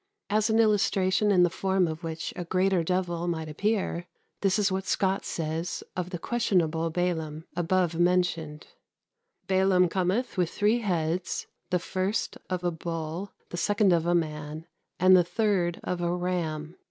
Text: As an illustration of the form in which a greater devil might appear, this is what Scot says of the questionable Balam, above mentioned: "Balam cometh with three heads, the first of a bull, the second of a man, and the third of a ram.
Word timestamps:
As 0.31 0.49
an 0.49 0.57
illustration 0.57 1.31
of 1.31 1.43
the 1.43 1.49
form 1.51 1.87
in 1.87 1.93
which 1.97 2.33
a 2.35 2.43
greater 2.43 2.83
devil 2.83 3.27
might 3.27 3.47
appear, 3.47 4.07
this 4.41 4.57
is 4.57 4.71
what 4.71 4.87
Scot 4.87 5.23
says 5.25 5.83
of 5.95 6.09
the 6.09 6.17
questionable 6.17 6.89
Balam, 6.89 7.43
above 7.55 7.99
mentioned: 7.99 8.65
"Balam 9.45 9.89
cometh 9.91 10.37
with 10.37 10.49
three 10.49 10.79
heads, 10.79 11.45
the 11.69 11.77
first 11.77 12.35
of 12.49 12.63
a 12.63 12.71
bull, 12.71 13.31
the 13.49 13.57
second 13.57 13.93
of 13.93 14.07
a 14.07 14.15
man, 14.15 14.65
and 14.99 15.15
the 15.15 15.23
third 15.23 15.79
of 15.83 16.01
a 16.01 16.11
ram. 16.11 16.77